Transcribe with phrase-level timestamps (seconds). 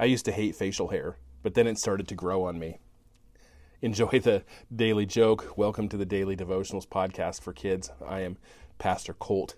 [0.00, 2.78] I used to hate facial hair, but then it started to grow on me.
[3.82, 5.58] Enjoy the daily joke.
[5.58, 7.90] Welcome to the Daily Devotionals podcast for kids.
[8.02, 8.38] I am
[8.78, 9.56] Pastor Colt.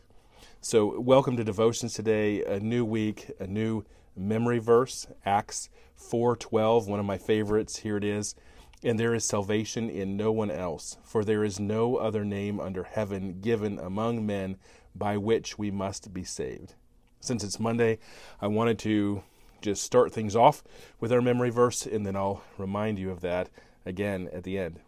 [0.61, 2.43] So, welcome to devotions today.
[2.43, 3.85] A new week, a new
[4.17, 7.77] memory verse, Acts 4:12, one of my favorites.
[7.77, 8.35] Here it is.
[8.83, 12.83] And there is salvation in no one else, for there is no other name under
[12.83, 14.57] heaven given among men
[14.93, 16.75] by which we must be saved.
[17.21, 18.01] Since it's Monday,
[18.41, 19.23] I wanted to
[19.63, 20.63] just start things off
[21.01, 23.49] with our memory verse, and then I'll remind you of that
[23.87, 24.81] again at the end.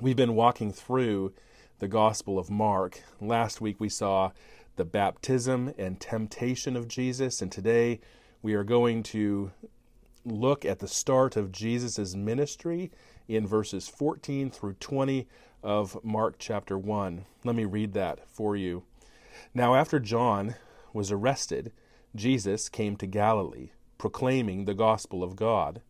[0.00, 1.32] We've been walking through
[1.78, 3.02] the Gospel of Mark.
[3.20, 4.30] Last week we saw
[4.76, 8.00] the baptism and temptation of Jesus, and today
[8.42, 9.50] we are going to
[10.24, 12.90] look at the start of Jesus' ministry
[13.26, 15.26] in verses 14 through 20
[15.62, 17.24] of Mark chapter 1.
[17.44, 18.84] Let me read that for you.
[19.54, 20.54] Now, after John
[20.92, 21.72] was arrested,
[22.18, 25.80] Jesus came to Galilee, proclaiming the gospel of God,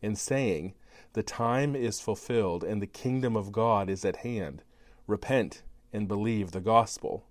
[0.00, 0.74] and saying,
[1.12, 4.62] The time is fulfilled, and the kingdom of God is at hand.
[5.08, 5.62] Repent
[5.92, 7.24] and believe the gospel.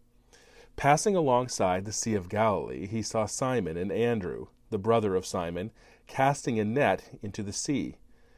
[0.75, 5.71] Passing alongside the Sea of Galilee, he saw Simon and Andrew, the brother of Simon,
[6.07, 7.95] casting a net into the sea,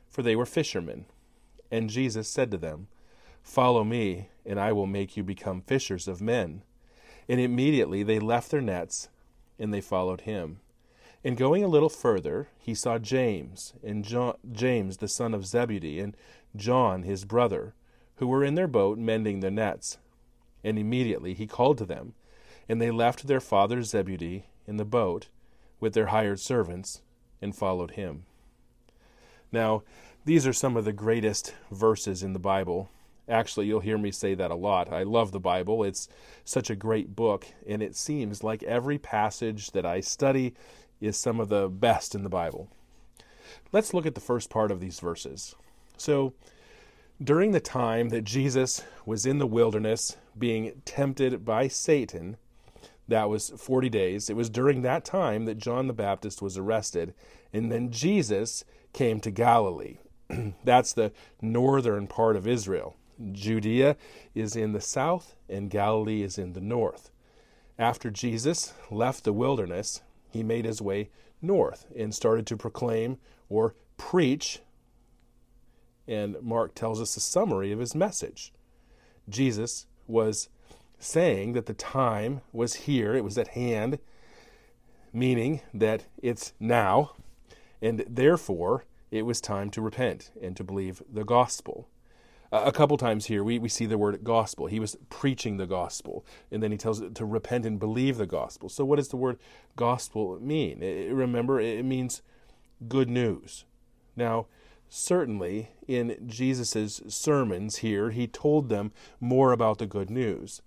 [0.07, 1.05] for they were fishermen.
[1.71, 2.87] And Jesus said to them,
[3.41, 6.61] Follow me, and I will make you become fishers of men.
[7.27, 9.09] And immediately they left their nets,
[9.63, 10.59] and they followed him.
[11.23, 16.01] And going a little further, he saw James, and John, James the son of Zebedee,
[16.01, 16.17] and
[16.53, 17.73] John his brother,
[18.17, 19.97] who were in their boat mending their nets.
[20.65, 22.13] And immediately he called to them,
[22.67, 25.29] and they left their father Zebedee in the boat
[25.79, 27.01] with their hired servants
[27.41, 28.25] and followed him.
[29.49, 29.83] Now,
[30.25, 32.89] these are some of the greatest verses in the Bible.
[33.27, 34.91] Actually, you'll hear me say that a lot.
[34.91, 35.83] I love the Bible.
[35.83, 36.09] It's
[36.43, 40.53] such a great book, and it seems like every passage that I study
[40.99, 42.69] is some of the best in the Bible.
[43.71, 45.55] Let's look at the first part of these verses.
[45.97, 46.33] So,
[47.21, 52.37] during the time that Jesus was in the wilderness being tempted by Satan,
[53.07, 54.29] that was 40 days.
[54.29, 57.13] It was during that time that John the Baptist was arrested,
[57.51, 59.97] and then Jesus came to Galilee.
[60.63, 61.11] That's the
[61.41, 62.95] northern part of Israel.
[63.31, 63.95] Judea
[64.35, 67.11] is in the south, and Galilee is in the north.
[67.77, 71.09] After Jesus left the wilderness, he made his way
[71.41, 73.17] north and started to proclaim
[73.49, 74.59] or preach.
[76.07, 78.53] And Mark tells us a summary of his message.
[79.29, 80.49] Jesus was
[80.99, 83.99] saying that the time was here, it was at hand,
[85.11, 87.11] meaning that it's now,
[87.81, 91.87] and therefore it was time to repent and to believe the gospel.
[92.53, 94.67] A couple times here, we, we see the word gospel.
[94.67, 98.27] He was preaching the gospel, and then he tells it to repent and believe the
[98.27, 98.69] gospel.
[98.69, 99.39] So, what does the word
[99.75, 100.83] gospel mean?
[100.83, 102.21] It, remember, it means
[102.87, 103.65] good news.
[104.15, 104.45] Now,
[104.87, 110.61] certainly in Jesus' sermons here, he told them more about the good news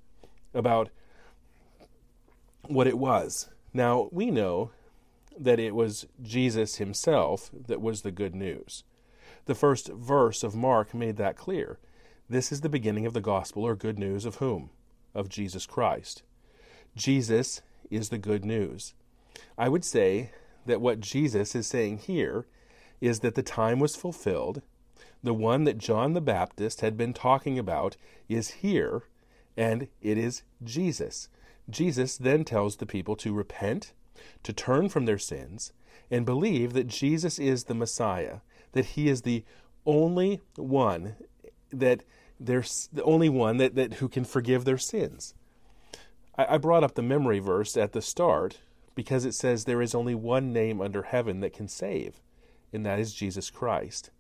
[0.52, 0.88] about
[2.66, 3.48] what it was.
[3.72, 4.72] Now, we know
[5.38, 8.82] that it was Jesus himself that was the good news.
[9.46, 11.78] The first verse of Mark made that clear.
[12.28, 14.70] This is the beginning of the gospel or good news of whom?
[15.14, 16.22] Of Jesus Christ.
[16.96, 18.94] Jesus is the good news.
[19.56, 20.32] I would say
[20.66, 22.46] that what Jesus is saying here
[23.00, 24.62] is that the time was fulfilled.
[25.22, 27.96] The one that John the Baptist had been talking about
[28.28, 29.04] is here
[29.56, 31.28] and it is Jesus.
[31.70, 33.92] Jesus then tells the people to repent,
[34.42, 35.72] to turn from their sins,
[36.10, 38.38] and believe that Jesus is the Messiah,
[38.76, 39.44] that he is the
[39.84, 41.16] only one
[41.70, 42.04] that
[42.38, 45.34] there's the only one that, that who can forgive their sins.
[46.36, 48.58] I, I brought up the memory verse at the start
[48.94, 52.20] because it says there is only one name under heaven that can save,
[52.72, 54.10] and that is Jesus Christ.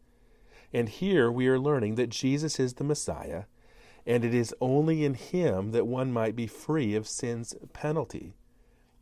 [0.72, 3.44] And here we are learning that Jesus is the Messiah
[4.06, 8.34] and it is only in Him that one might be free of sin's penalty.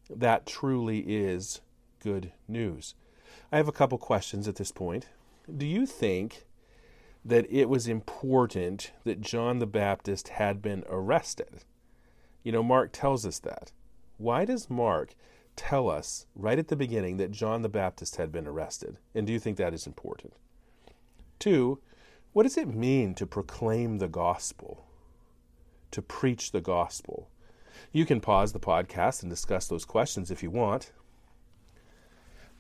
[0.09, 1.61] That truly is
[2.01, 2.95] good news.
[3.53, 5.07] I have a couple questions at this point.
[5.53, 6.47] Do you think
[7.25, 11.65] that it was important that John the Baptist had been arrested?
[12.43, 13.73] You know, Mark tells us that.
[14.17, 15.15] Why does Mark
[15.57, 18.99] tell us right at the beginning that John the Baptist had been arrested?
[19.15, 20.35] And do you think that is important?
[21.39, 21.81] Two,
[22.33, 24.87] what does it mean to proclaim the gospel?
[25.95, 27.31] to preach the gospel?
[27.93, 30.91] You can pause the podcast and discuss those questions if you want.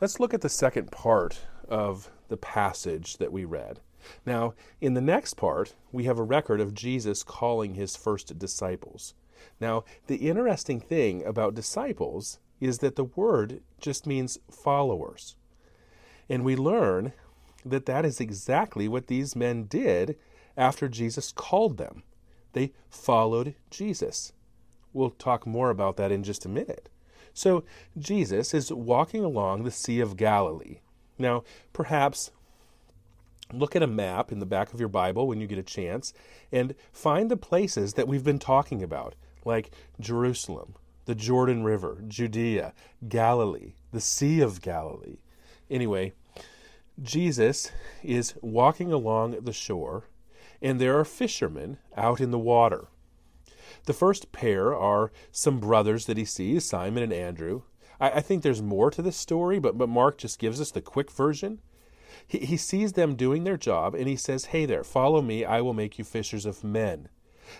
[0.00, 3.80] Let's look at the second part of the passage that we read.
[4.26, 9.14] Now, in the next part, we have a record of Jesus calling his first disciples.
[9.60, 15.36] Now, the interesting thing about disciples is that the word just means followers.
[16.28, 17.12] And we learn
[17.64, 20.16] that that is exactly what these men did
[20.56, 22.02] after Jesus called them.
[22.52, 24.32] They followed Jesus.
[24.92, 26.88] We'll talk more about that in just a minute.
[27.32, 27.64] So,
[27.98, 30.78] Jesus is walking along the Sea of Galilee.
[31.18, 32.30] Now, perhaps
[33.52, 36.12] look at a map in the back of your Bible when you get a chance
[36.50, 39.14] and find the places that we've been talking about,
[39.44, 39.70] like
[40.00, 40.74] Jerusalem,
[41.04, 42.72] the Jordan River, Judea,
[43.08, 45.18] Galilee, the Sea of Galilee.
[45.70, 46.12] Anyway,
[47.02, 47.70] Jesus
[48.02, 50.04] is walking along the shore,
[50.62, 52.88] and there are fishermen out in the water.
[53.86, 57.62] The first pair are some brothers that he sees, Simon and Andrew.
[58.00, 60.80] I, I think there's more to this story, but, but Mark just gives us the
[60.80, 61.60] quick version.
[62.26, 65.60] He, he sees them doing their job, and he says, Hey there, follow me, I
[65.60, 67.08] will make you fishers of men.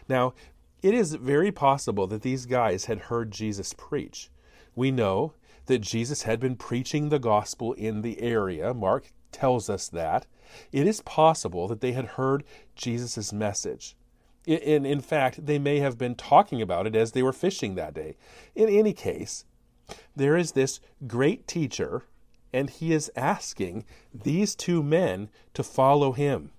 [0.08, 0.34] Now,
[0.82, 4.30] it is very possible that these guys had heard Jesus preach.
[4.74, 5.32] We know
[5.66, 8.74] that Jesus had been preaching the gospel in the area.
[8.74, 10.26] Mark tells us that.
[10.72, 12.44] It is possible that they had heard
[12.76, 13.96] Jesus' message.
[14.46, 17.94] In, in fact, they may have been talking about it as they were fishing that
[17.94, 18.16] day.
[18.54, 19.44] In any case,
[20.16, 22.04] there is this great teacher,
[22.52, 26.52] and he is asking these two men to follow him.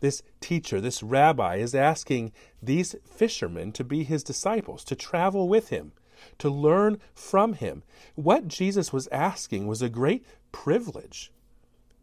[0.00, 2.32] This teacher, this rabbi, is asking
[2.62, 5.92] these fishermen to be his disciples, to travel with him,
[6.38, 7.82] to learn from him.
[8.14, 11.32] What Jesus was asking was a great privilege,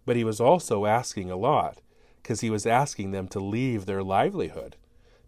[0.06, 1.82] but he was also asking a lot
[2.22, 4.76] because he was asking them to leave their livelihood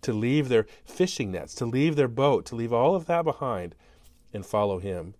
[0.01, 3.75] to leave their fishing nets, to leave their boat, to leave all of that behind
[4.33, 5.15] and follow him.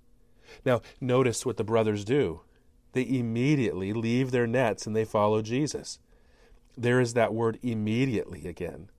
[0.66, 2.42] Now, notice what the brothers do.
[2.94, 6.00] They immediately leave their nets and they follow Jesus.
[6.78, 8.90] There is that word immediately again.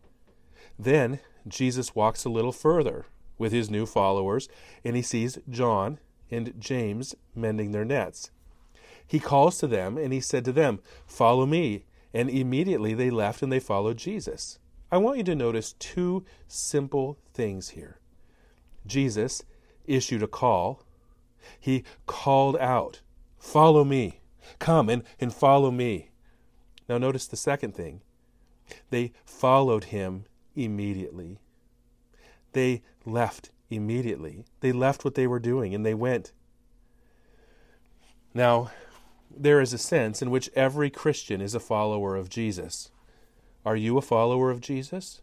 [0.78, 3.06] Then Jesus walks a little further
[3.38, 4.48] with his new followers
[4.84, 5.98] and he sees John
[6.30, 8.30] and James mending their nets.
[9.06, 11.84] He calls to them and he said to them, Follow me.
[12.12, 14.58] And immediately they left and they followed Jesus.
[14.90, 17.98] I want you to notice two simple things here.
[18.86, 19.42] Jesus
[19.86, 20.82] issued a call.
[21.58, 23.00] He called out,
[23.38, 24.20] Follow me.
[24.58, 26.10] Come and, and follow me.
[26.88, 28.00] Now, notice the second thing.
[28.90, 30.24] They followed him
[30.56, 31.38] immediately.
[32.52, 34.44] They left immediately.
[34.60, 36.32] They left what they were doing and they went.
[38.34, 38.70] Now,
[39.30, 42.90] there is a sense in which every Christian is a follower of Jesus.
[43.64, 45.20] Are you a follower of Jesus?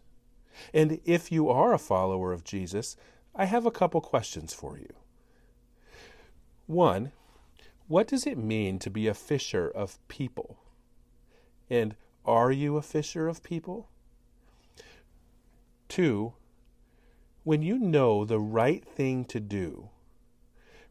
[0.72, 2.96] And if you are a follower of Jesus,
[3.34, 4.92] I have a couple questions for you.
[6.66, 7.12] One,
[7.88, 10.58] what does it mean to be a fisher of people?
[11.70, 13.88] And are you a fisher of people?
[15.88, 16.34] Two,
[17.44, 19.90] when you know the right thing to do,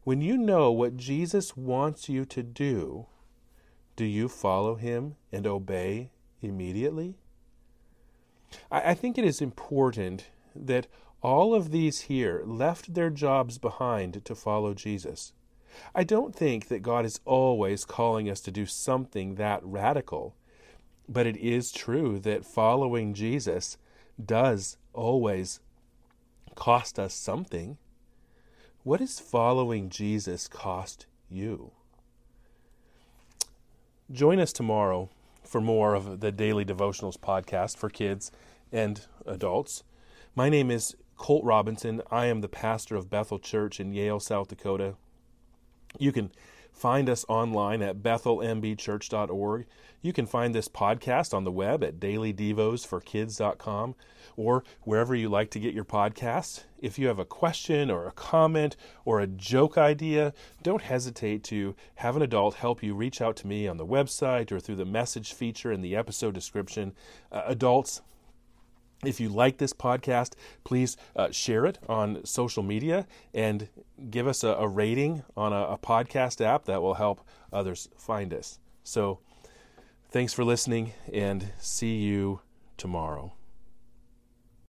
[0.04, 3.06] when you know what Jesus wants you to do,
[3.96, 7.16] do you follow him and obey immediately?
[8.70, 10.86] I, I think it is important that
[11.22, 15.32] all of these here left their jobs behind to follow Jesus.
[15.94, 20.34] I don't think that God is always calling us to do something that radical,
[21.08, 23.78] but it is true that following Jesus
[24.22, 25.60] does always
[26.54, 27.78] cost us something.
[28.82, 31.72] What does following Jesus cost you?
[34.10, 35.10] Join us tomorrow
[35.42, 38.30] for more of the Daily Devotionals podcast for kids
[38.72, 39.82] and adults.
[40.34, 42.02] My name is Colt Robinson.
[42.10, 44.94] I am the pastor of Bethel Church in Yale, South Dakota.
[45.98, 46.30] You can
[46.72, 49.66] find us online at bethelmbchurch.org.
[50.02, 53.94] You can find this podcast on the web at dailydevosforkids.com
[54.36, 56.64] or wherever you like to get your podcasts.
[56.78, 61.74] If you have a question or a comment or a joke idea, don't hesitate to
[61.96, 64.84] have an adult help you reach out to me on the website or through the
[64.84, 66.94] message feature in the episode description.
[67.32, 68.02] Uh, adults,
[69.04, 70.32] if you like this podcast,
[70.64, 73.68] please uh, share it on social media and
[74.10, 77.20] give us a, a rating on a, a podcast app that will help
[77.52, 78.58] others find us.
[78.82, 79.20] So,
[80.10, 82.40] thanks for listening and see you
[82.76, 83.32] tomorrow.